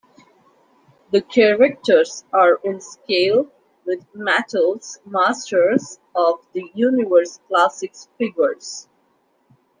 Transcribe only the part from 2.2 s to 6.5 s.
are in scale with Mattel's Masters of